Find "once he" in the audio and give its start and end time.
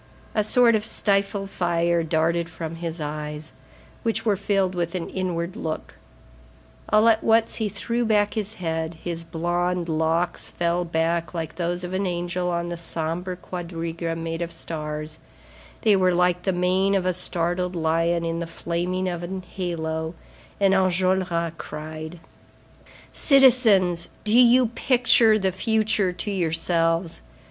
7.23-7.69